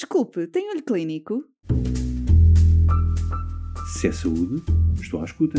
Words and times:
Desculpe, 0.00 0.46
tem 0.46 0.70
olho 0.70 0.82
clínico? 0.82 1.44
Se 3.92 4.08
é 4.08 4.12
saúde, 4.12 4.62
estou 4.98 5.20
à 5.20 5.24
escuta. 5.26 5.58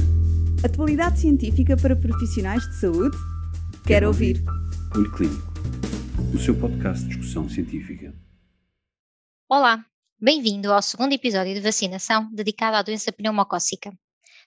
Atualidade 0.66 1.20
científica 1.20 1.78
para 1.78 1.96
profissionais 1.96 2.68
de 2.68 2.76
saúde? 2.80 3.16
Quero, 3.16 3.84
Quero 3.86 4.08
ouvir. 4.08 4.38
ouvir. 4.38 4.98
Olho 4.98 5.12
Clínico, 5.12 5.54
o 6.34 6.40
seu 6.40 6.60
podcast 6.60 7.04
de 7.04 7.10
discussão 7.10 7.48
científica. 7.48 8.16
Olá, 9.48 9.86
bem-vindo 10.20 10.73
ao 10.73 10.82
segundo 10.82 11.14
episódio 11.14 11.54
de 11.54 11.62
vacinação 11.62 12.28
dedicado 12.34 12.78
à 12.78 12.82
doença 12.82 13.12
pneumocócica. 13.12 13.94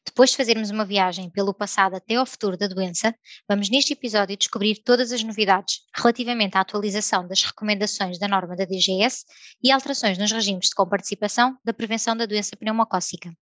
Depois 0.07 0.30
de 0.30 0.36
fazermos 0.36 0.71
uma 0.71 0.84
viagem 0.84 1.30
pelo 1.30 1.55
passado 1.55 1.96
até 1.96 2.16
ao 2.16 2.27
futuro 2.27 2.57
da 2.57 2.66
doença, 2.66 3.14
vamos 3.48 3.71
neste 3.71 3.95
episódio 3.95 4.36
descobrir 4.36 4.82
todas 4.84 5.12
as 5.12 5.23
novidades 5.23 5.80
relativamente 5.96 6.59
à 6.59 6.61
atualização 6.61 7.27
das 7.27 7.43
recomendações 7.43 8.18
da 8.18 8.29
norma 8.29 8.54
da 8.54 8.64
DGS 8.64 9.25
e 9.62 9.72
alterações 9.72 10.18
nos 10.18 10.30
regimes 10.30 10.68
de 10.68 10.75
comparticipação 10.75 11.57
da 11.64 11.72
prevenção 11.72 12.14
da 12.14 12.26
doença 12.26 12.54
pneumocócica. 12.57 13.32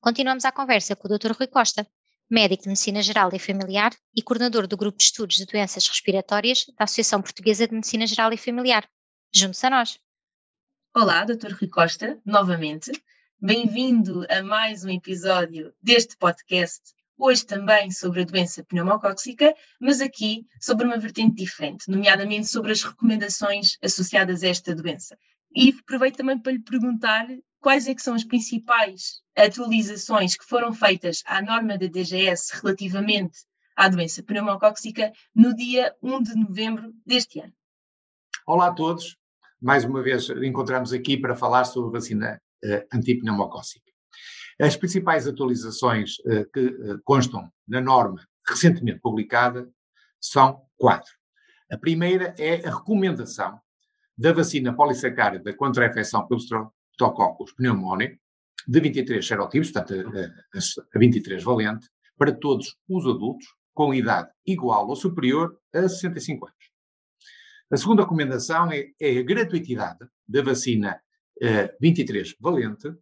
Continuamos 0.00 0.44
a 0.44 0.52
conversa 0.52 0.94
com 0.94 1.08
o 1.08 1.18
Dr. 1.18 1.32
Rui 1.32 1.48
Costa, 1.48 1.86
médico 2.30 2.62
de 2.62 2.68
Medicina 2.68 3.02
Geral 3.02 3.30
e 3.32 3.38
Familiar 3.38 3.92
e 4.14 4.22
coordenador 4.22 4.66
do 4.66 4.76
Grupo 4.76 4.96
de 4.96 5.04
Estudos 5.04 5.36
de 5.36 5.46
Doenças 5.46 5.86
Respiratórias 5.88 6.64
da 6.78 6.84
Associação 6.84 7.20
Portuguesa 7.20 7.66
de 7.66 7.74
Medicina 7.74 8.06
Geral 8.06 8.32
e 8.32 8.36
Familiar. 8.36 8.88
Juntos 9.34 9.62
a 9.64 9.70
nós. 9.70 9.98
Olá, 10.94 11.24
Dr. 11.24 11.52
Rui 11.58 11.68
Costa, 11.68 12.20
novamente. 12.24 12.92
Bem-vindo 13.40 14.24
a 14.30 14.42
mais 14.42 14.84
um 14.84 14.88
episódio 14.88 15.74
deste 15.82 16.16
podcast, 16.16 16.80
hoje 17.18 17.44
também 17.44 17.90
sobre 17.90 18.22
a 18.22 18.24
doença 18.24 18.64
pneumocóxica, 18.64 19.54
mas 19.78 20.00
aqui 20.00 20.46
sobre 20.58 20.86
uma 20.86 20.96
vertente 20.96 21.34
diferente, 21.34 21.90
nomeadamente 21.90 22.46
sobre 22.46 22.72
as 22.72 22.82
recomendações 22.82 23.76
associadas 23.82 24.42
a 24.42 24.48
esta 24.48 24.74
doença. 24.74 25.18
E 25.54 25.76
aproveito 25.78 26.16
também 26.16 26.38
para 26.38 26.52
lhe 26.52 26.62
perguntar 26.62 27.26
quais 27.60 27.86
é 27.86 27.94
são 27.98 28.14
as 28.14 28.24
principais 28.24 29.20
atualizações 29.36 30.36
que 30.36 30.44
foram 30.44 30.72
feitas 30.72 31.22
à 31.26 31.42
norma 31.42 31.76
da 31.76 31.86
DGS 31.86 32.60
relativamente 32.62 33.40
à 33.76 33.88
doença 33.88 34.22
pneumocóxica 34.22 35.12
no 35.34 35.54
dia 35.54 35.94
1 36.02 36.22
de 36.22 36.34
novembro 36.36 36.94
deste 37.04 37.40
ano. 37.40 37.52
Olá 38.46 38.68
a 38.68 38.72
todos. 38.72 39.16
Mais 39.60 39.84
uma 39.84 40.02
vez 40.02 40.30
encontramos 40.30 40.92
aqui 40.92 41.16
para 41.18 41.34
falar 41.34 41.64
sobre 41.64 41.88
a 41.90 42.00
vacina 42.00 42.40
antipneumocócica. 42.92 43.94
As 44.60 44.76
principais 44.76 45.26
atualizações 45.26 46.18
uh, 46.20 46.50
que 46.52 46.60
uh, 46.60 47.00
constam 47.04 47.50
na 47.66 47.80
norma 47.80 48.24
recentemente 48.46 49.00
publicada 49.00 49.68
são 50.20 50.62
quatro. 50.76 51.12
A 51.70 51.76
primeira 51.76 52.34
é 52.38 52.66
a 52.66 52.76
recomendação 52.76 53.58
da 54.16 54.32
vacina 54.32 54.72
polissacárida 54.74 55.54
contra 55.54 55.84
a 55.84 55.90
infecção 55.90 56.26
pelo 56.26 56.40
Streptococcus 56.40 57.52
pneumoniae 57.54 58.18
de 58.66 58.80
23 58.80 59.26
serotipos, 59.26 59.72
portanto 59.72 59.94
a, 59.94 60.96
a 60.96 60.98
23 60.98 61.42
valente, 61.42 61.88
para 62.16 62.32
todos 62.32 62.76
os 62.88 63.04
adultos 63.04 63.46
com 63.72 63.92
idade 63.92 64.30
igual 64.46 64.86
ou 64.88 64.94
superior 64.94 65.58
a 65.74 65.88
65 65.88 66.46
anos. 66.46 66.74
A 67.70 67.76
segunda 67.76 68.02
recomendação 68.02 68.70
é, 68.70 68.86
é 69.00 69.18
a 69.18 69.22
gratuitidade 69.22 70.06
da 70.28 70.42
vacina 70.42 71.00
23 71.80 72.30
eh, 72.30 72.34
valente 72.40 72.94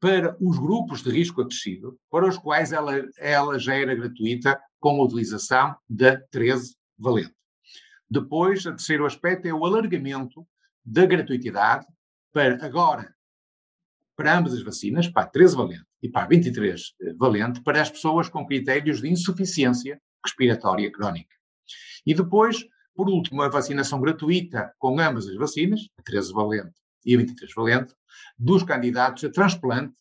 para 0.00 0.36
os 0.40 0.58
grupos 0.58 1.02
de 1.02 1.10
risco 1.10 1.42
acrescido, 1.42 1.98
para 2.10 2.26
os 2.26 2.38
quais 2.38 2.72
ela, 2.72 2.92
ela 3.18 3.58
já 3.58 3.74
era 3.74 3.94
gratuita 3.94 4.60
com 4.78 5.00
a 5.00 5.04
utilização 5.04 5.76
da 5.88 6.20
13 6.30 6.76
valente. 6.96 7.34
Depois, 8.08 8.64
o 8.64 8.70
terceiro 8.70 9.04
aspecto 9.04 9.46
é 9.46 9.52
o 9.52 9.66
alargamento 9.66 10.46
da 10.84 11.04
gratuitidade 11.04 11.86
para 12.32 12.64
agora, 12.64 13.14
para 14.16 14.38
ambas 14.38 14.54
as 14.54 14.62
vacinas, 14.62 15.08
para 15.08 15.22
a 15.22 15.26
13 15.26 15.56
valente 15.56 15.86
e 16.02 16.08
para 16.08 16.24
a 16.24 16.28
23 16.28 16.94
eh, 17.00 17.14
valente, 17.14 17.60
para 17.62 17.82
as 17.82 17.90
pessoas 17.90 18.28
com 18.28 18.46
critérios 18.46 19.00
de 19.00 19.08
insuficiência 19.08 20.00
respiratória 20.24 20.90
crónica. 20.90 21.34
E 22.06 22.14
depois, 22.14 22.64
por 22.94 23.08
último, 23.10 23.42
a 23.42 23.48
vacinação 23.48 24.00
gratuita 24.00 24.72
com 24.78 24.98
ambas 24.98 25.28
as 25.28 25.36
vacinas, 25.36 25.88
a 25.98 26.02
13 26.02 26.32
valente 26.32 26.80
e 27.04 27.14
a 27.14 27.18
23 27.18 27.54
valente, 27.54 27.94
dos 28.38 28.62
candidatos 28.62 29.24
a 29.24 29.30
transplante 29.30 29.94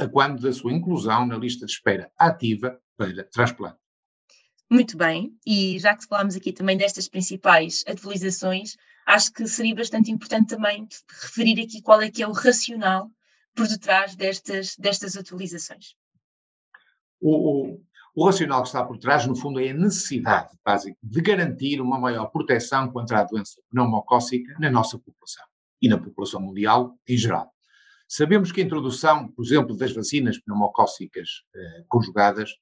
a 0.00 0.08
quando 0.08 0.40
da 0.40 0.52
sua 0.52 0.72
inclusão 0.72 1.26
na 1.26 1.36
lista 1.36 1.66
de 1.66 1.72
espera 1.72 2.10
ativa 2.18 2.78
para 2.96 3.24
transplante. 3.24 3.78
Muito 4.70 4.96
bem, 4.96 5.32
e 5.46 5.78
já 5.78 5.94
que 5.94 6.06
falámos 6.06 6.34
aqui 6.34 6.52
também 6.52 6.76
destas 6.76 7.08
principais 7.08 7.84
atualizações, 7.86 8.76
acho 9.06 9.32
que 9.32 9.46
seria 9.46 9.74
bastante 9.74 10.10
importante 10.10 10.48
também 10.48 10.88
referir 11.22 11.60
aqui 11.62 11.80
qual 11.80 12.00
é 12.00 12.10
que 12.10 12.22
é 12.22 12.26
o 12.26 12.32
racional 12.32 13.08
por 13.54 13.68
detrás 13.68 14.16
destas, 14.16 14.74
destas 14.76 15.16
atualizações. 15.16 15.94
O, 17.20 17.74
o, 17.74 17.80
o 18.14 18.26
racional 18.26 18.62
que 18.62 18.68
está 18.68 18.84
por 18.84 18.98
trás, 18.98 19.24
no 19.24 19.36
fundo, 19.36 19.60
é 19.60 19.70
a 19.70 19.74
necessidade 19.74 20.50
básica 20.64 20.98
de 21.00 21.20
garantir 21.20 21.80
uma 21.80 21.98
maior 21.98 22.26
proteção 22.26 22.90
contra 22.90 23.20
a 23.20 23.24
doença 23.24 23.60
pneumocócica 23.70 24.52
na 24.58 24.70
nossa 24.70 24.98
população 24.98 25.44
e 25.80 25.88
na 25.88 25.98
população 25.98 26.40
mundial 26.40 26.98
em 27.08 27.16
geral. 27.16 27.50
Sabemos 28.08 28.52
que 28.52 28.60
a 28.60 28.64
introdução, 28.64 29.28
por 29.32 29.44
exemplo, 29.44 29.76
das 29.76 29.92
vacinas 29.92 30.38
pneumocócicas 30.38 31.28
eh, 31.54 31.84
conjugadas 31.88 32.52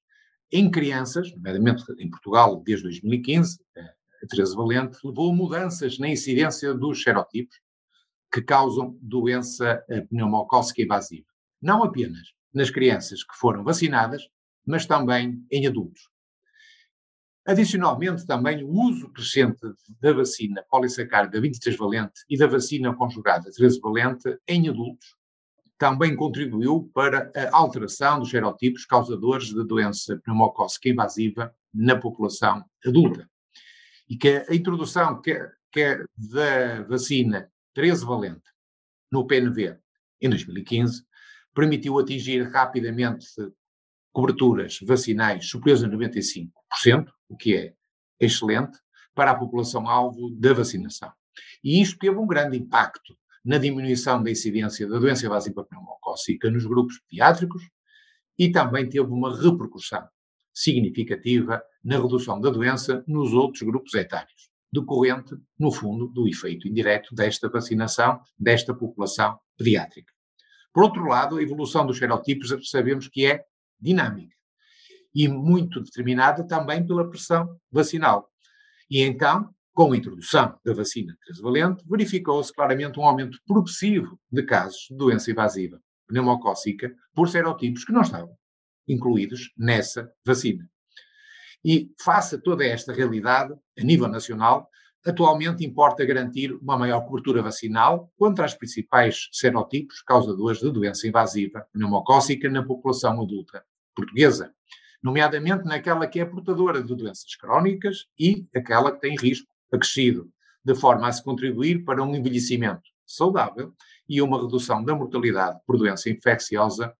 em 0.51 0.71
crianças, 0.71 1.31
nomeadamente 1.35 1.85
em 1.99 2.09
Portugal 2.09 2.63
desde 2.65 2.85
2015, 2.85 3.59
eh, 3.77 3.95
a 4.23 4.27
13 4.27 4.57
valente, 4.57 4.99
levou 5.05 5.31
a 5.31 5.35
mudanças 5.35 5.99
na 5.99 6.09
incidência 6.09 6.73
dos 6.73 7.03
serotipos 7.03 7.57
que 8.33 8.41
causam 8.41 8.99
doença 9.03 9.85
eh, 9.91 10.01
pneumocócica 10.03 10.83
invasiva. 10.83 11.27
Não 11.61 11.85
apenas 11.85 12.29
nas 12.53 12.71
crianças 12.71 13.23
que 13.23 13.37
foram 13.37 13.63
vacinadas, 13.63 14.23
mas 14.67 14.87
também 14.87 15.45
em 15.51 15.67
adultos. 15.67 16.09
Adicionalmente, 17.47 18.27
também 18.27 18.65
o 18.65 18.71
uso 18.71 19.11
crescente 19.11 19.61
da 20.01 20.13
vacina 20.13 20.65
polissacárida 20.71 21.41
23 21.41 21.77
valente 21.77 22.21
e 22.29 22.39
da 22.39 22.47
vacina 22.47 22.95
conjugada 22.95 23.51
13 23.51 23.81
valente 23.81 24.39
em 24.49 24.69
adultos 24.69 25.15
também 25.79 26.17
contribuiu 26.17 26.91
para 26.95 27.31
a 27.37 27.57
alteração 27.57 28.21
dos 28.21 28.31
serotipos 28.31 28.87
causadores 28.87 29.49
de 29.49 29.65
doença 29.67 30.17
pneumocócica 30.25 30.89
invasiva 30.89 31.55
na 31.73 31.97
população 31.97 32.65
adulta. 32.87 33.29
E 34.09 34.17
que 34.17 34.45
a 34.49 34.55
introdução 34.55 35.21
quer 35.21 36.07
da 36.17 36.83
vacina 36.89 37.51
13 37.75 38.05
valente 38.05 38.51
no 39.11 39.27
PNV 39.27 39.77
em 40.21 40.31
2015 40.31 41.05
permitiu 41.53 41.99
atingir 41.99 42.49
rapidamente 42.51 43.27
coberturas 44.15 44.79
vacinais 44.81 45.51
superiores 45.51 45.83
a 45.83 45.89
95%, 45.89 47.09
o 47.29 47.37
que 47.37 47.57
é 47.57 47.75
excelente, 48.21 48.79
para 49.13 49.33
a 49.33 49.35
população-alvo 49.35 50.31
da 50.39 50.53
vacinação. 50.53 51.13
E 51.63 51.83
isto 51.83 51.99
teve 51.99 52.17
um 52.17 52.27
grande 52.27 52.57
impacto 52.57 53.17
na 53.45 53.59
diminuição 53.59 54.23
da 54.23 54.31
incidência 54.31 54.89
da 54.89 55.01
doença 55.01 55.27
invasiva 55.27 55.65
pneumocócica 55.65 56.49
nos 56.49 56.65
grupos 56.65 57.01
pediátricos 57.01 57.63
e 58.39 58.51
também 58.53 58.89
teve 58.89 59.09
uma 59.09 59.37
repercussão 59.37 60.09
significativa 60.53 61.61
na 61.83 62.01
redução 62.01 62.41
da 62.41 62.51
doença 62.51 63.05
nos 63.09 63.33
outros 63.33 63.63
grupos 63.63 63.95
etários, 63.95 64.49
decorrente, 64.73 65.35
no 65.59 65.73
fundo, 65.73 66.07
do 66.07 66.29
efeito 66.29 66.69
indireto 66.69 67.13
desta 67.13 67.49
vacinação 67.49 68.21
desta 68.39 68.73
população 68.73 69.37
pediátrica. 69.59 70.13
Por 70.73 70.85
outro 70.85 71.05
lado, 71.05 71.37
a 71.37 71.43
evolução 71.43 71.85
dos 71.85 71.99
serotipos 71.99 72.55
sabemos 72.71 73.09
que 73.09 73.27
é 73.27 73.45
dinâmica 73.85 74.35
e 75.15 75.29
muito 75.29 75.81
determinada 75.81 76.45
também 76.47 76.85
pela 76.85 77.09
pressão 77.09 77.57
vacinal. 77.71 78.29
E 78.91 79.01
então, 79.01 79.49
com 79.73 79.93
a 79.93 79.97
introdução 79.97 80.59
da 80.65 80.75
vacina 80.75 81.17
trivalente, 81.25 81.85
verificou-se 81.89 82.53
claramente 82.53 82.99
um 82.99 83.05
aumento 83.05 83.39
progressivo 83.47 84.19
de 84.31 84.43
casos 84.43 84.87
de 84.91 84.97
doença 84.97 85.31
invasiva 85.31 85.81
pneumocócica 86.09 86.93
por 87.15 87.29
serotipos 87.29 87.85
que 87.85 87.93
não 87.93 88.03
estavam 88.03 88.37
incluídos 88.87 89.53
nessa 89.57 90.11
vacina. 90.27 90.69
E, 91.65 91.91
face 91.99 92.35
a 92.35 92.41
toda 92.41 92.65
esta 92.65 92.93
realidade, 92.93 93.55
a 93.79 93.83
nível 93.83 94.07
nacional, 94.09 94.69
atualmente 95.07 95.65
importa 95.65 96.05
garantir 96.05 96.53
uma 96.53 96.77
maior 96.77 97.01
cobertura 97.07 97.43
vacinal 97.43 98.13
contra 98.19 98.45
os 98.45 98.55
principais 98.55 99.29
serotipos 99.33 100.03
causadores 100.03 100.61
de 100.61 100.71
doença 100.71 101.09
invasiva 101.09 101.67
pneumocócica 101.73 102.51
na 102.51 102.63
população 102.63 103.21
adulta 103.23 103.65
portuguesa, 103.95 104.53
nomeadamente 105.03 105.65
naquela 105.65 106.07
que 106.07 106.21
é 106.21 106.25
portadora 106.25 106.83
de 106.83 106.95
doenças 106.95 107.37
crónicas 107.37 108.07
e 108.19 108.47
aquela 108.55 108.93
que 108.93 109.01
tem 109.01 109.17
risco 109.17 109.47
acrescido, 109.73 110.31
de 110.65 110.75
forma 110.75 111.07
a 111.07 111.13
se 111.13 111.23
contribuir 111.23 111.85
para 111.85 112.03
um 112.03 112.15
envelhecimento 112.15 112.83
saudável 113.07 113.75
e 114.09 114.23
uma 114.23 114.41
redução 114.41 114.83
da 114.83 114.95
mortalidade 114.95 115.61
por 115.67 115.77
doença 115.77 116.09
infecciosa 116.09 116.95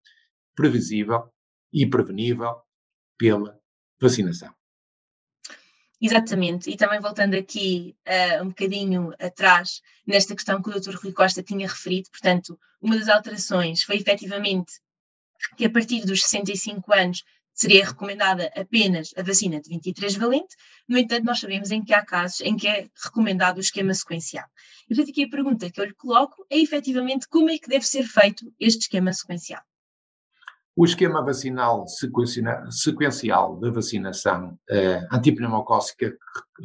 previsível 0.55 1.25
e 1.73 1.87
prevenível 1.87 2.57
pela 3.19 3.59
vacinação. 4.01 4.55
Exatamente, 6.01 6.71
e 6.71 6.77
também 6.77 7.01
voltando 7.01 7.35
aqui 7.35 7.97
uh, 8.07 8.43
um 8.43 8.49
bocadinho 8.49 9.15
atrás, 9.19 9.81
nesta 10.07 10.35
questão 10.35 10.61
que 10.61 10.69
o 10.69 10.79
Dr. 10.79 10.97
Rui 10.97 11.13
Costa 11.13 11.43
tinha 11.43 11.67
referido, 11.67 12.11
portanto, 12.11 12.59
uma 12.81 12.99
das 12.99 13.09
alterações 13.09 13.83
foi 13.83 13.97
efetivamente 13.97 14.81
que 15.57 15.65
a 15.65 15.71
partir 15.71 16.05
dos 16.05 16.23
65 16.23 16.93
anos 16.93 17.23
seria 17.55 17.87
recomendada 17.87 18.51
apenas 18.57 19.15
a 19.17 19.23
vacina 19.23 19.61
de 19.61 19.69
23 19.69 20.17
valente, 20.17 20.57
no 20.89 20.99
entanto, 20.99 21.25
nós 21.25 21.39
sabemos 21.39 21.71
em 21.71 21.83
que 21.83 21.95
há 21.95 22.05
casos 22.05 22.41
em 22.41 22.57
que 22.57 22.67
é 22.67 22.89
recomendado 23.03 23.59
o 23.59 23.61
esquema 23.61 23.95
sequencial. 23.95 24.47
E, 24.85 24.89
portanto, 24.89 25.11
aqui 25.11 25.25
a 25.25 25.31
pergunta 25.31 25.71
que 25.71 25.81
eu 25.81 25.85
lhe 25.85 25.95
coloco 25.95 26.45
é 26.51 26.59
efetivamente 26.59 27.29
como 27.29 27.49
é 27.49 27.57
que 27.57 27.69
deve 27.69 27.87
ser 27.87 28.03
feito 28.03 28.53
este 28.59 28.83
esquema 28.83 29.13
sequencial. 29.13 29.63
O 30.77 30.85
esquema 30.85 31.25
vacinal 31.25 31.87
sequencial 32.69 33.61
da 33.61 33.71
vacinação 33.71 34.59
eh, 34.69 35.07
antipneumocócica, 35.13 36.13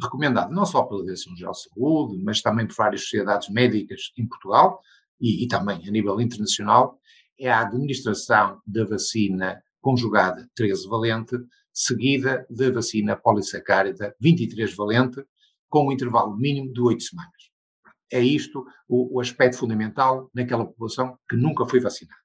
recomendado 0.02 0.52
não 0.52 0.66
só 0.66 0.82
pela 0.82 1.04
Direção-Geral 1.04 1.52
de 1.52 1.62
Saúde, 1.62 2.22
mas 2.24 2.42
também 2.42 2.66
por 2.66 2.74
várias 2.74 3.02
sociedades 3.02 3.48
médicas 3.48 4.10
em 4.18 4.26
Portugal 4.26 4.80
e, 5.20 5.44
e 5.44 5.46
também 5.46 5.86
a 5.86 5.90
nível 5.92 6.20
internacional, 6.20 6.98
é 7.40 7.50
a 7.50 7.62
administração 7.62 8.60
da 8.66 8.84
vacina 8.84 9.62
conjugada 9.80 10.46
13 10.54 10.86
valente, 10.88 11.36
seguida 11.72 12.46
da 12.50 12.70
vacina 12.70 13.16
polissacárida 13.16 14.14
23 14.20 14.74
valente, 14.76 15.24
com 15.68 15.88
um 15.88 15.92
intervalo 15.92 16.36
mínimo 16.36 16.72
de 16.72 16.80
8 16.80 17.02
semanas. 17.02 17.50
É 18.12 18.20
isto 18.20 18.64
o, 18.86 19.16
o 19.16 19.20
aspecto 19.20 19.58
fundamental 19.58 20.30
naquela 20.34 20.66
população 20.66 21.16
que 21.28 21.36
nunca 21.36 21.64
foi 21.64 21.80
vacinada. 21.80 22.20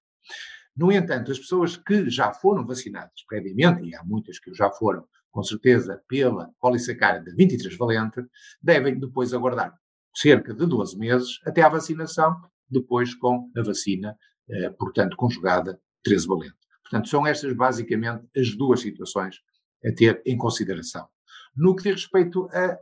No 0.76 0.92
entanto, 0.92 1.32
as 1.32 1.40
pessoas 1.40 1.78
que 1.78 2.10
já 2.10 2.34
foram 2.34 2.66
vacinadas 2.66 3.24
previamente, 3.28 3.88
e 3.88 3.96
há 3.96 4.04
muitas 4.04 4.40
que 4.40 4.54
já 4.54 4.70
foram, 4.72 5.06
com 5.32 5.42
certeza, 5.44 6.02
pela 6.08 6.50
polissacárida 6.60 7.34
23 7.38 7.78
valente, 7.78 8.22
devem 8.62 9.00
depois 9.00 9.34
aguardar 9.34 9.74
cerca 10.14 10.54
de 10.54 10.66
12 10.66 10.98
meses 10.98 11.40
até 11.46 11.62
à 11.62 11.70
vacinação, 11.70 12.36
depois 12.70 13.14
com 13.16 13.50
a 13.56 13.62
vacina, 13.62 14.18
eh, 14.50 14.70
portanto, 14.72 15.18
conjugada 15.18 15.80
13 16.04 16.28
valente. 16.28 16.56
Portanto, 16.84 17.10
são 17.10 17.26
estas 17.26 17.54
basicamente 17.54 18.28
as 18.36 18.56
duas 18.56 18.82
situações 18.82 19.42
a 19.84 19.92
ter 19.92 20.22
em 20.26 20.38
consideração. 20.38 21.08
No 21.56 21.76
que 21.76 21.84
diz 21.84 22.04
respeito 22.04 22.48
a 22.52 22.80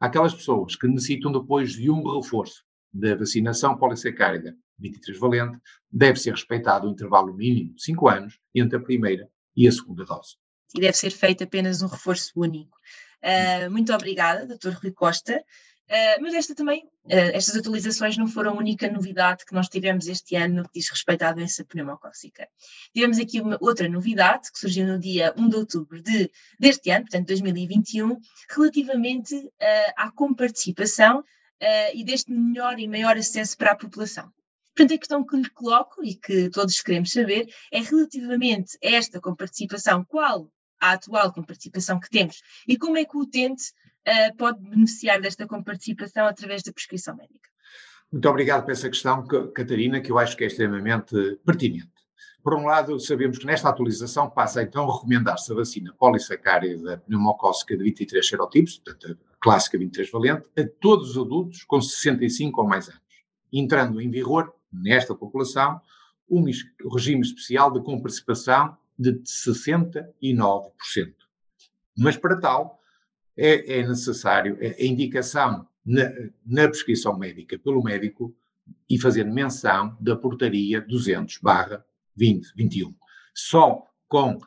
aquelas 0.00 0.34
pessoas 0.34 0.76
que 0.76 0.86
necessitam 0.86 1.32
depois 1.32 1.72
de 1.72 1.90
um 1.90 2.02
reforço 2.20 2.64
da 2.92 3.14
vacinação 3.14 3.76
polissacárida 3.76 4.56
23 4.78 5.18
valente, 5.18 5.58
deve 5.90 6.18
ser 6.18 6.32
respeitado 6.32 6.86
o 6.86 6.90
intervalo 6.90 7.32
mínimo 7.34 7.74
de 7.74 7.82
5 7.82 8.08
anos 8.08 8.38
entre 8.54 8.78
a 8.78 8.82
primeira 8.82 9.28
e 9.56 9.68
a 9.68 9.72
segunda 9.72 10.04
dose. 10.04 10.36
E 10.74 10.80
deve 10.80 10.96
ser 10.96 11.10
feito 11.10 11.44
apenas 11.44 11.82
um 11.82 11.86
reforço 11.86 12.32
único. 12.36 12.76
Uh, 13.22 13.70
muito 13.70 13.92
obrigada, 13.92 14.46
Dr. 14.46 14.70
Rui 14.82 14.92
Costa. 14.92 15.42
Uh, 15.90 16.22
mas 16.22 16.32
esta 16.32 16.54
também, 16.54 16.84
uh, 16.84 17.34
estas 17.34 17.56
atualizações 17.56 18.16
não 18.16 18.26
foram 18.26 18.52
a 18.52 18.56
única 18.56 18.90
novidade 18.90 19.44
que 19.44 19.52
nós 19.52 19.68
tivemos 19.68 20.06
este 20.08 20.34
ano 20.34 20.56
no 20.56 20.62
que 20.64 20.80
diz 20.80 20.88
respeito 20.88 21.22
à 21.22 21.32
doença 21.32 21.64
pneumocócica. 21.64 22.48
Tivemos 22.94 23.18
aqui 23.18 23.40
uma 23.40 23.58
outra 23.60 23.86
novidade 23.86 24.50
que 24.50 24.58
surgiu 24.58 24.86
no 24.86 24.98
dia 24.98 25.34
1 25.36 25.48
de 25.48 25.56
outubro 25.56 26.00
de, 26.00 26.30
deste 26.58 26.90
ano, 26.90 27.04
portanto 27.04 27.26
2021, 27.26 28.18
relativamente 28.48 29.34
uh, 29.36 29.92
à 29.96 30.10
comparticipação 30.10 31.24
e 31.94 32.04
deste 32.04 32.30
melhor 32.30 32.78
e 32.78 32.86
maior 32.86 33.16
acesso 33.16 33.56
para 33.56 33.72
a 33.72 33.76
população. 33.76 34.30
Portanto, 34.76 34.92
a 34.92 34.98
questão 34.98 35.24
que 35.24 35.36
lhe 35.36 35.48
coloco 35.48 36.04
e 36.04 36.14
que 36.14 36.50
todos 36.50 36.78
queremos 36.82 37.10
saber 37.10 37.48
é 37.72 37.80
relativamente 37.80 38.76
a 38.84 38.88
esta 38.90 39.18
comparticipação, 39.18 40.04
qual 40.04 40.52
a 40.78 40.92
atual 40.92 41.32
comparticipação 41.32 41.98
que 41.98 42.10
temos 42.10 42.42
e 42.68 42.76
como 42.76 42.98
é 42.98 43.04
que 43.06 43.16
o 43.16 43.20
utente 43.20 43.72
uh, 44.08 44.36
pode 44.36 44.60
beneficiar 44.60 45.20
desta 45.20 45.46
comparticipação 45.46 46.26
através 46.26 46.62
da 46.62 46.72
prescrição 46.72 47.16
médica. 47.16 47.48
Muito 48.12 48.28
obrigado 48.28 48.64
por 48.64 48.72
essa 48.72 48.88
questão, 48.88 49.26
Catarina, 49.52 50.00
que 50.00 50.12
eu 50.12 50.18
acho 50.18 50.36
que 50.36 50.44
é 50.44 50.46
extremamente 50.46 51.38
pertinente. 51.44 51.90
Por 52.44 52.54
um 52.54 52.66
lado, 52.66 53.00
sabemos 53.00 53.38
que 53.38 53.46
nesta 53.46 53.70
atualização 53.70 54.28
passa 54.28 54.62
então 54.62 54.88
a 54.88 54.94
recomendar-se 54.94 55.50
a 55.50 55.54
vacina 55.54 55.94
polissacárida 55.98 56.98
pneumocócica 56.98 57.74
de 57.76 57.82
23 57.82 58.28
serotipos, 58.28 58.78
portanto 58.78 59.18
a 59.32 59.36
clássica 59.40 59.78
23 59.78 60.10
valente, 60.10 60.44
a 60.58 60.62
todos 60.78 61.10
os 61.10 61.18
adultos 61.18 61.64
com 61.64 61.80
65 61.80 62.60
ou 62.60 62.68
mais 62.68 62.88
anos, 62.88 63.00
entrando 63.50 64.00
em 64.00 64.10
vigor, 64.10 64.54
nesta 64.70 65.14
população, 65.14 65.80
um 66.28 66.44
regime 66.92 67.22
especial 67.22 67.72
de 67.72 67.82
comparticipação 67.82 68.76
de 68.98 69.14
69%. 69.22 70.70
Mas 71.96 72.16
para 72.16 72.38
tal, 72.38 72.78
é, 73.36 73.80
é 73.80 73.86
necessário 73.86 74.58
a 74.60 74.84
indicação 74.84 75.66
na, 75.84 76.10
na, 76.44 76.68
prescrição 76.68 77.18
médica 77.18 77.58
pelo 77.58 77.82
médico 77.82 78.34
e 78.88 78.98
fazer 78.98 79.24
menção 79.24 79.96
da 80.00 80.16
portaria 80.16 80.80
200 80.80 81.38
barra 81.38 81.84
2021. 82.16 82.94
Só 83.34 83.86
com 84.08 84.34
uh, 84.36 84.40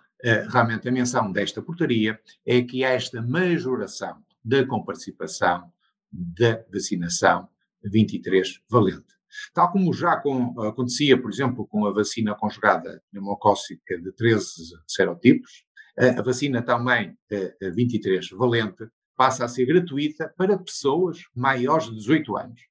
realmente 0.50 0.88
a 0.88 0.92
menção 0.92 1.32
desta 1.32 1.62
portaria 1.62 2.20
é 2.46 2.62
que 2.62 2.84
há 2.84 2.90
esta 2.90 3.22
majoração 3.22 4.18
da 4.44 4.66
comparticipação 4.66 5.72
da 6.12 6.64
vacinação 6.72 7.48
23 7.84 8.62
valente. 8.70 9.18
Tal 9.54 9.72
como 9.72 9.94
já 9.94 10.18
com, 10.18 10.60
acontecia, 10.62 11.22
por 11.22 11.30
exemplo, 11.30 11.68
com 11.68 11.86
a 11.86 11.92
vacina 11.92 12.34
conjugada 12.34 13.04
pneumocócica 13.12 14.00
de 14.00 14.12
13 14.14 14.74
serotipos, 14.88 15.67
a 15.98 16.22
vacina 16.22 16.62
também, 16.62 17.18
a 17.62 17.70
23 17.72 18.30
valente, 18.32 18.88
passa 19.16 19.44
a 19.44 19.48
ser 19.48 19.66
gratuita 19.66 20.32
para 20.38 20.58
pessoas 20.58 21.24
maiores 21.36 21.88
de 21.88 21.96
18 21.96 22.38
anos, 22.38 22.62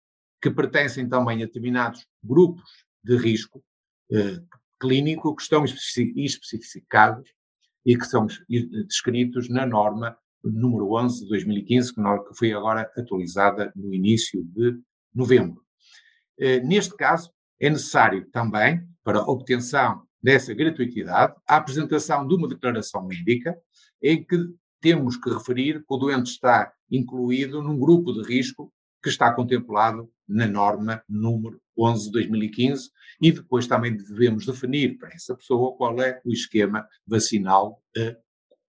que 0.40 0.50
pertencem 0.50 1.08
também 1.08 1.42
a 1.42 1.46
determinados 1.46 2.06
grupos 2.22 2.70
de 3.02 3.16
risco 3.16 3.62
eh, 4.12 4.40
clínico 4.80 5.34
que 5.34 5.42
estão 5.42 5.64
especificados 5.64 7.28
e 7.84 7.96
que 7.96 8.04
são 8.04 8.26
descritos 8.86 9.48
na 9.48 9.66
norma 9.66 10.16
número 10.44 10.92
11 10.92 11.22
de 11.22 11.28
2015, 11.28 11.94
que 11.94 12.02
foi 12.36 12.52
agora 12.52 12.90
atualizada 12.96 13.72
no 13.74 13.92
início 13.92 14.44
de 14.44 14.78
novembro. 15.12 15.60
Eh, 16.38 16.60
neste 16.60 16.94
caso, 16.94 17.32
é 17.58 17.68
necessário 17.68 18.28
também, 18.30 18.86
para 19.02 19.22
obtenção 19.22 20.05
dessa 20.26 20.52
gratuitidade, 20.52 21.36
a 21.46 21.54
apresentação 21.54 22.26
de 22.26 22.34
uma 22.34 22.48
declaração 22.48 23.06
médica 23.06 23.56
em 24.02 24.24
que 24.24 24.36
temos 24.80 25.16
que 25.16 25.30
referir 25.30 25.78
que 25.78 25.86
o 25.88 25.96
doente 25.96 26.32
está 26.32 26.72
incluído 26.90 27.62
num 27.62 27.78
grupo 27.78 28.12
de 28.12 28.22
risco 28.22 28.72
que 29.00 29.08
está 29.08 29.32
contemplado 29.32 30.10
na 30.28 30.48
norma 30.48 31.00
número 31.08 31.60
11 31.78 32.06
de 32.06 32.10
2015 32.10 32.90
e 33.22 33.30
depois 33.30 33.68
também 33.68 33.96
devemos 33.96 34.44
definir 34.44 34.98
para 34.98 35.10
essa 35.14 35.32
pessoa 35.36 35.76
qual 35.76 36.02
é 36.02 36.20
o 36.24 36.32
esquema 36.32 36.84
vacinal 37.06 37.80
a 37.96 38.16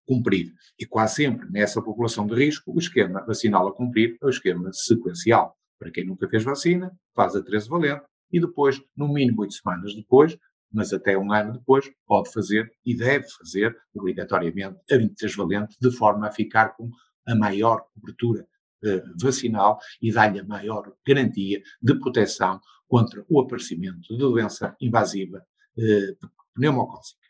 cumprir. 0.05 0.53
E 0.79 0.85
quase 0.85 1.15
sempre 1.15 1.49
nessa 1.49 1.81
população 1.81 2.27
de 2.27 2.35
risco, 2.35 2.71
o 2.71 2.77
esquema 2.77 3.25
vacinal 3.25 3.67
a 3.67 3.73
cumprir 3.73 4.15
é 4.21 4.25
o 4.27 4.29
esquema 4.29 4.69
sequencial. 4.73 5.57
Para 5.79 5.89
quem 5.89 6.05
nunca 6.05 6.29
fez 6.29 6.43
vacina, 6.43 6.95
faz 7.15 7.35
a 7.35 7.41
13 7.41 7.67
valente 7.67 8.05
e 8.31 8.39
depois, 8.39 8.79
no 8.95 9.11
mínimo 9.11 9.41
8 9.41 9.53
semanas 9.55 9.95
depois, 9.95 10.37
mas 10.71 10.93
até 10.93 11.17
um 11.17 11.31
ano 11.31 11.53
depois, 11.53 11.89
pode 12.05 12.31
fazer 12.31 12.71
e 12.85 12.95
deve 12.95 13.27
fazer, 13.29 13.75
obrigatoriamente, 13.93 14.79
a 14.91 14.97
23 14.97 15.35
valente, 15.35 15.77
de 15.79 15.91
forma 15.91 16.27
a 16.27 16.31
ficar 16.31 16.75
com 16.75 16.89
a 17.27 17.35
maior 17.35 17.85
cobertura 17.93 18.47
eh, 18.83 19.03
vacinal 19.19 19.79
e 20.01 20.11
dar-lhe 20.11 20.39
a 20.39 20.45
maior 20.45 20.93
garantia 21.05 21.61
de 21.81 21.99
proteção 21.99 22.59
contra 22.87 23.25
o 23.27 23.41
aparecimento 23.41 24.01
de 24.09 24.17
doença 24.17 24.75
invasiva 24.79 25.43
eh, 25.77 26.15
pneumocócica. 26.53 27.27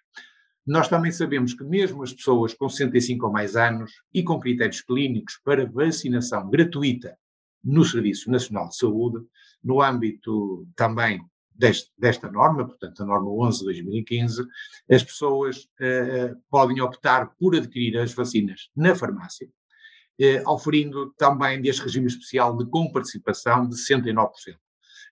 Nós 0.65 0.89
também 0.89 1.11
sabemos 1.11 1.53
que 1.53 1.63
mesmo 1.63 2.03
as 2.03 2.11
pessoas 2.11 2.53
com 2.53 2.67
65 2.67 3.25
ou 3.25 3.31
mais 3.31 3.55
anos 3.55 3.91
e 4.13 4.21
com 4.21 4.39
critérios 4.39 4.81
clínicos 4.81 5.39
para 5.43 5.65
vacinação 5.65 6.49
gratuita 6.49 7.17
no 7.63 7.85
Serviço 7.85 8.29
Nacional 8.29 8.67
de 8.67 8.75
Saúde, 8.75 9.25
no 9.63 9.81
âmbito 9.81 10.67
também 10.75 11.21
deste, 11.57 11.91
desta 11.97 12.31
norma, 12.31 12.65
portanto, 12.65 13.01
a 13.01 13.05
norma 13.05 13.29
11 13.29 13.59
de 13.59 13.65
2015, 13.65 14.47
as 14.89 15.03
pessoas 15.03 15.63
uh, 15.81 16.39
podem 16.49 16.79
optar 16.81 17.33
por 17.39 17.55
adquirir 17.55 17.97
as 17.97 18.13
vacinas 18.13 18.69
na 18.75 18.95
farmácia, 18.95 19.47
uh, 19.47 20.51
oferindo 20.51 21.13
também 21.17 21.61
deste 21.61 21.81
regime 21.81 22.07
especial 22.07 22.55
de 22.55 22.65
comparticipação 22.69 23.67
de 23.67 23.75
69%. 23.75 24.29
Uh, 24.55 24.59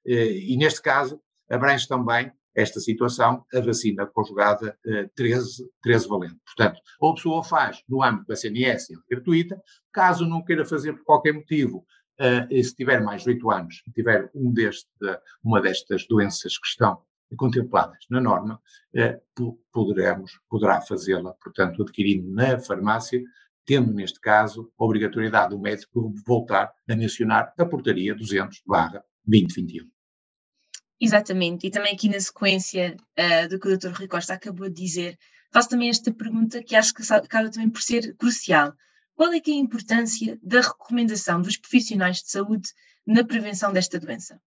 e 0.05 0.55
neste 0.55 0.81
caso, 0.81 1.19
abrange 1.49 1.87
também 1.87 2.31
esta 2.53 2.79
situação 2.79 3.45
a 3.53 3.59
vacina 3.59 4.05
conjugada 4.05 4.77
13, 5.13 5.69
13 5.81 6.07
valente. 6.07 6.37
Portanto, 6.45 6.79
ou 7.01 7.11
a 7.11 7.15
pessoa 7.15 7.43
faz 7.43 7.83
no 7.89 8.01
âmbito 8.01 8.27
da 8.27 8.33
SNS, 8.33 8.91
é 8.91 8.95
gratuita, 9.13 9.61
caso 9.91 10.25
não 10.25 10.41
queira 10.41 10.63
fazer 10.63 10.93
por 10.93 11.03
qualquer 11.03 11.33
motivo, 11.33 11.85
uh, 12.19 12.63
se 12.63 12.75
tiver 12.75 13.01
mais 13.01 13.23
de 13.23 13.29
8 13.29 13.51
anos 13.51 13.83
tiver 13.93 14.29
um 14.33 14.51
deste, 14.51 14.89
uma 15.43 15.61
destas 15.61 16.05
doenças 16.07 16.57
que 16.57 16.67
estão 16.67 17.01
contempladas 17.37 18.05
na 18.09 18.21
norma, 18.21 18.61
uh, 18.95 19.59
poderemos, 19.71 20.39
poderá 20.49 20.81
fazê-la, 20.81 21.33
portanto, 21.33 21.81
adquirindo 21.81 22.31
na 22.31 22.59
farmácia 22.59 23.21
tendo, 23.65 23.91
neste 23.91 24.19
caso, 24.19 24.71
a 24.77 24.83
obrigatoriedade 24.83 25.49
do 25.49 25.59
médico 25.59 26.13
voltar 26.25 26.71
a 26.87 26.95
mencionar 26.95 27.53
a 27.57 27.65
portaria 27.65 28.15
200-2021. 28.15 29.89
Exatamente, 31.01 31.67
e 31.67 31.71
também 31.71 31.93
aqui 31.93 32.07
na 32.07 32.19
sequência 32.19 32.95
uh, 33.19 33.49
do 33.49 33.59
que 33.59 33.67
o 33.67 33.77
Dr. 33.77 33.89
Rui 33.89 34.07
Costa 34.07 34.33
acabou 34.33 34.69
de 34.69 34.75
dizer, 34.75 35.17
faço 35.51 35.69
também 35.69 35.89
esta 35.89 36.13
pergunta 36.13 36.63
que 36.63 36.75
acho 36.75 36.93
que 36.93 37.01
acaba 37.11 37.49
também 37.49 37.69
por 37.69 37.81
ser 37.81 38.15
crucial. 38.15 38.73
Qual 39.15 39.31
é 39.31 39.39
que 39.39 39.51
é 39.51 39.53
a 39.53 39.57
importância 39.57 40.37
da 40.43 40.61
recomendação 40.61 41.41
dos 41.41 41.55
profissionais 41.55 42.17
de 42.17 42.29
saúde 42.29 42.69
na 43.07 43.23
prevenção 43.23 43.71
desta 43.71 43.99
doença? 43.99 44.39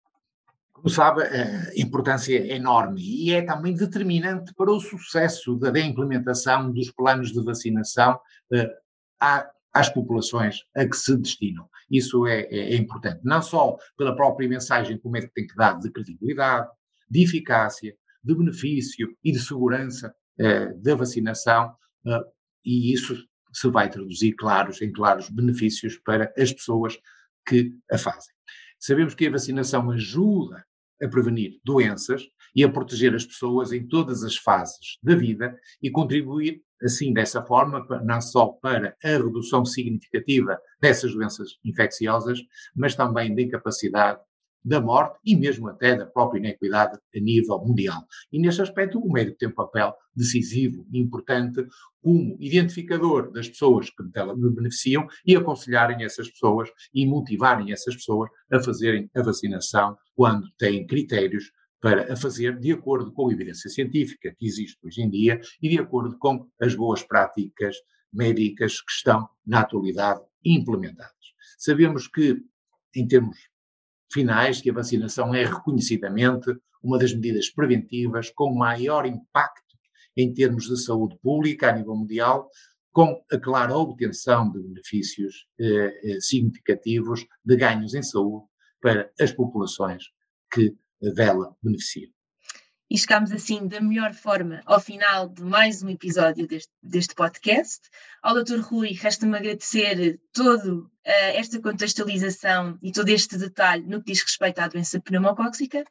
Como 0.72 0.90
sabe, 0.90 1.22
a 1.22 1.72
importância 1.74 2.38
é 2.38 2.54
enorme 2.54 3.02
e 3.02 3.32
é 3.32 3.42
também 3.42 3.74
determinante 3.74 4.54
para 4.54 4.70
o 4.70 4.78
sucesso 4.78 5.56
da, 5.56 5.80
implementação 5.80 6.70
dos 6.70 6.90
planos 6.92 7.32
de 7.32 7.42
vacinação 7.42 8.14
uh, 8.52 9.44
às 9.72 9.88
populações 9.88 10.64
a 10.76 10.86
que 10.86 10.96
se 10.96 11.16
destinam. 11.16 11.68
Isso 11.90 12.26
é, 12.26 12.42
é, 12.42 12.74
é, 12.74 12.76
importante, 12.76 13.20
não 13.24 13.42
só 13.42 13.76
pela 13.96 14.14
própria 14.14 14.48
mensagem 14.48 14.98
que 14.98 15.08
o 15.08 15.10
médico 15.10 15.32
tem 15.34 15.46
que 15.46 15.56
dar 15.56 15.78
de 15.78 15.90
credibilidade, 15.90 16.68
de 17.10 17.24
eficácia, 17.24 17.96
de 18.22 18.34
benefício 18.34 19.16
e 19.24 19.32
de 19.32 19.40
segurança 19.40 20.14
uh, 20.38 20.80
da 20.80 20.94
vacinação, 20.94 21.74
uh, 22.06 22.24
e 22.64 22.92
isso 22.92 23.27
se 23.52 23.68
vai 23.68 23.90
traduzir 23.90 24.32
claros, 24.34 24.80
em 24.82 24.92
claros 24.92 25.28
benefícios 25.28 25.98
para 25.98 26.32
as 26.36 26.52
pessoas 26.52 26.98
que 27.46 27.72
a 27.90 27.98
fazem. 27.98 28.34
Sabemos 28.78 29.14
que 29.14 29.26
a 29.26 29.30
vacinação 29.30 29.90
ajuda 29.90 30.64
a 31.02 31.08
prevenir 31.08 31.60
doenças 31.64 32.22
e 32.54 32.64
a 32.64 32.70
proteger 32.70 33.14
as 33.14 33.24
pessoas 33.24 33.72
em 33.72 33.86
todas 33.86 34.22
as 34.24 34.36
fases 34.36 34.98
da 35.02 35.14
vida 35.14 35.56
e 35.82 35.90
contribuir, 35.90 36.62
assim, 36.82 37.12
dessa 37.12 37.42
forma, 37.42 37.84
não 38.04 38.20
só 38.20 38.48
para 38.48 38.96
a 39.02 39.08
redução 39.08 39.64
significativa 39.64 40.58
dessas 40.80 41.12
doenças 41.12 41.58
infecciosas, 41.64 42.40
mas 42.74 42.94
também 42.94 43.34
da 43.34 43.42
incapacidade 43.42 44.20
da 44.64 44.80
morte 44.80 45.18
e 45.24 45.36
mesmo 45.36 45.68
até 45.68 45.96
da 45.96 46.06
própria 46.06 46.38
inequidade 46.38 46.98
a 47.14 47.20
nível 47.20 47.58
mundial. 47.58 48.02
E 48.32 48.38
neste 48.38 48.62
aspecto 48.62 48.98
o 48.98 49.12
médico 49.12 49.38
tem 49.38 49.48
um 49.48 49.54
papel 49.54 49.94
decisivo 50.14 50.86
e 50.92 50.98
importante 50.98 51.66
como 52.02 52.36
identificador 52.40 53.32
das 53.32 53.48
pessoas 53.48 53.90
que 53.90 54.02
dela 54.04 54.34
beneficiam 54.36 55.06
e 55.26 55.36
aconselharem 55.36 56.04
essas 56.04 56.30
pessoas 56.30 56.68
e 56.92 57.06
motivarem 57.06 57.72
essas 57.72 57.94
pessoas 57.94 58.30
a 58.50 58.60
fazerem 58.60 59.10
a 59.14 59.22
vacinação 59.22 59.96
quando 60.14 60.48
têm 60.58 60.86
critérios 60.86 61.50
para 61.80 62.12
a 62.12 62.16
fazer 62.16 62.58
de 62.58 62.72
acordo 62.72 63.12
com 63.12 63.28
a 63.28 63.32
evidência 63.32 63.70
científica 63.70 64.34
que 64.36 64.46
existe 64.46 64.78
hoje 64.84 65.02
em 65.02 65.08
dia 65.10 65.40
e 65.62 65.68
de 65.68 65.78
acordo 65.78 66.18
com 66.18 66.46
as 66.60 66.74
boas 66.74 67.02
práticas 67.02 67.76
médicas 68.12 68.80
que 68.80 68.90
estão 68.90 69.28
na 69.46 69.60
atualidade 69.60 70.20
implementadas. 70.44 71.12
Sabemos 71.58 72.08
que, 72.08 72.42
em 72.94 73.06
termos 73.06 73.36
finais 74.12 74.60
que 74.60 74.70
a 74.70 74.74
vacinação 74.74 75.34
é 75.34 75.44
reconhecidamente 75.44 76.50
uma 76.82 76.98
das 76.98 77.12
medidas 77.12 77.50
preventivas 77.50 78.30
com 78.30 78.54
maior 78.54 79.06
impacto 79.06 79.76
em 80.16 80.32
termos 80.32 80.64
de 80.64 80.76
saúde 80.76 81.16
pública 81.22 81.70
a 81.70 81.72
nível 81.72 81.94
mundial, 81.94 82.48
com 82.92 83.22
a 83.30 83.38
clara 83.38 83.76
obtenção 83.76 84.50
de 84.50 84.60
benefícios 84.60 85.46
eh, 85.60 86.00
eh 86.02 86.20
significativos 86.20 87.24
de 87.44 87.56
ganhos 87.56 87.94
em 87.94 88.02
saúde 88.02 88.46
para 88.80 89.10
as 89.20 89.30
populações 89.30 90.04
que 90.50 90.74
dela 91.00 91.54
beneficiam. 91.62 92.17
E 92.90 92.96
chegamos 92.96 93.30
assim 93.32 93.66
da 93.68 93.82
melhor 93.82 94.14
forma 94.14 94.62
ao 94.64 94.80
final 94.80 95.28
de 95.28 95.42
mais 95.42 95.82
um 95.82 95.90
episódio 95.90 96.46
deste, 96.48 96.72
deste 96.82 97.14
podcast. 97.14 97.80
Ao 98.22 98.34
Dr. 98.34 98.60
Rui, 98.60 98.92
resta-me 98.92 99.36
agradecer 99.36 100.18
toda 100.32 100.74
uh, 100.74 100.88
esta 101.04 101.60
contextualização 101.60 102.78
e 102.82 102.90
todo 102.90 103.10
este 103.10 103.36
detalhe 103.36 103.84
no 103.84 104.02
que 104.02 104.12
diz 104.12 104.22
respeito 104.22 104.60
à 104.60 104.68
doença 104.68 104.98
pneumocóxica. 105.00 105.84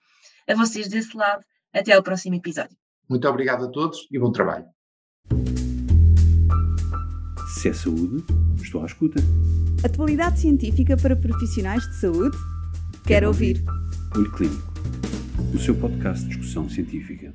A 0.47 0.55
vocês 0.55 0.87
desse 0.87 1.15
lado, 1.15 1.43
até 1.71 1.93
ao 1.93 2.01
próximo 2.01 2.35
episódio. 2.35 2.75
Muito 3.07 3.27
obrigado 3.27 3.65
a 3.65 3.67
todos 3.69 4.07
e 4.11 4.17
bom 4.17 4.31
trabalho. 4.31 4.65
Se 7.59 7.69
é 7.69 7.73
saúde, 7.73 8.25
estou 8.59 8.81
à 8.81 8.87
escuta. 8.87 9.19
Atualidade 9.85 10.39
científica 10.39 10.97
para 10.97 11.15
profissionais 11.15 11.83
de 11.83 11.95
saúde? 11.99 12.35
Quero, 12.35 13.07
Quero 13.07 13.27
ouvir. 13.27 13.57
ouvir. 13.57 14.17
Olho 14.17 14.31
Clínico 14.31 14.96
o 15.57 15.59
seu 15.59 15.73
podcast 15.73 16.27
discussão 16.27 16.69
científica. 16.69 17.33